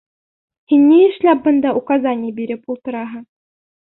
[0.71, 3.23] Һин ни эшләп бында указание биреп ултыраһың?